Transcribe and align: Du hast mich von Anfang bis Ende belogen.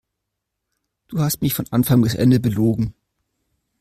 Du 1.09 1.19
hast 1.19 1.41
mich 1.43 1.53
von 1.53 1.67
Anfang 1.69 2.01
bis 2.01 2.15
Ende 2.15 2.39
belogen. 2.39 2.95